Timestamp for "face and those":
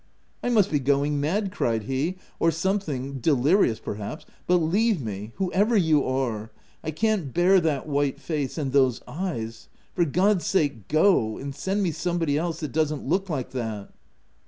8.19-9.03